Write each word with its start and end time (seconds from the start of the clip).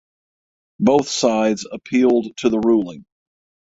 Both 0.79 1.09
sides 1.09 1.67
appealed 1.71 2.35
to 2.37 2.49
the 2.49 2.57
ruling. 2.57 3.05